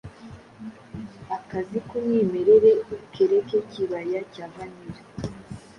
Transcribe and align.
akazi 1.37 1.79
kumwimerere 1.87 2.71
kIkibaya 3.47 4.19
cyaVanilla 4.33 5.01